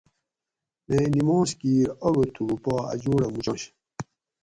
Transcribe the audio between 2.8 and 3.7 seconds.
اۤ جوڑہ موچنش